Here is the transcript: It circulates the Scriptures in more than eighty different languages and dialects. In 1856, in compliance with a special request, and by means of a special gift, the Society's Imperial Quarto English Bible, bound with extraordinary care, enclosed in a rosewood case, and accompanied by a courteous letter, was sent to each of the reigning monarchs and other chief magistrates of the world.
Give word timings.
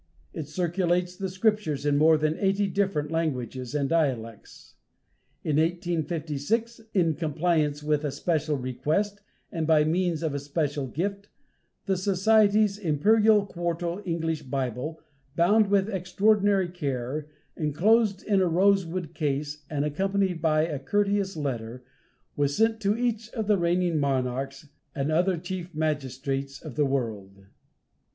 It 0.33 0.47
circulates 0.47 1.15
the 1.15 1.29
Scriptures 1.29 1.85
in 1.85 1.95
more 1.95 2.17
than 2.17 2.35
eighty 2.39 2.65
different 2.67 3.11
languages 3.11 3.75
and 3.75 3.87
dialects. 3.87 4.73
In 5.43 5.57
1856, 5.57 6.81
in 6.95 7.13
compliance 7.13 7.83
with 7.83 8.03
a 8.03 8.09
special 8.11 8.57
request, 8.57 9.21
and 9.51 9.67
by 9.67 9.83
means 9.83 10.23
of 10.23 10.33
a 10.33 10.39
special 10.39 10.87
gift, 10.87 11.29
the 11.85 11.95
Society's 11.95 12.79
Imperial 12.79 13.45
Quarto 13.45 14.01
English 14.01 14.41
Bible, 14.41 14.99
bound 15.35 15.67
with 15.67 15.87
extraordinary 15.87 16.69
care, 16.69 17.29
enclosed 17.55 18.23
in 18.23 18.41
a 18.41 18.47
rosewood 18.47 19.13
case, 19.13 19.61
and 19.69 19.85
accompanied 19.85 20.41
by 20.41 20.63
a 20.65 20.79
courteous 20.79 21.37
letter, 21.37 21.83
was 22.35 22.55
sent 22.55 22.79
to 22.81 22.97
each 22.97 23.29
of 23.33 23.45
the 23.45 23.59
reigning 23.59 23.99
monarchs 23.99 24.67
and 24.95 25.11
other 25.11 25.37
chief 25.37 25.75
magistrates 25.75 26.59
of 26.59 26.75
the 26.75 26.85
world. 26.87 27.45